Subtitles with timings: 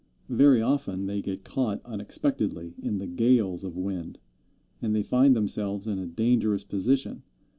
[0.29, 4.17] Very often they get caught unexpectedly in the gales of wind,
[4.81, 7.21] and they find themselves in a dangerous position.